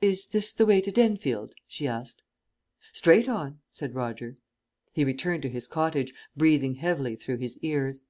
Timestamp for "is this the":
0.00-0.64